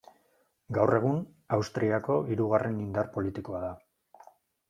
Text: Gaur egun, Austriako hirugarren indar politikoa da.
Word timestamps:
Gaur 0.77 0.91
egun, 0.99 1.19
Austriako 1.57 2.15
hirugarren 2.35 2.79
indar 2.85 3.11
politikoa 3.17 3.61
da. 3.67 4.27